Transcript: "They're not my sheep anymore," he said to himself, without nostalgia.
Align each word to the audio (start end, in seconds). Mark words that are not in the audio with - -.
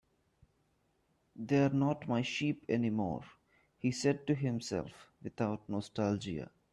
"They're 1.35 1.69
not 1.69 2.07
my 2.07 2.23
sheep 2.23 2.63
anymore," 2.67 3.23
he 3.77 3.91
said 3.91 4.25
to 4.25 4.33
himself, 4.33 5.11
without 5.21 5.69
nostalgia. 5.69 6.49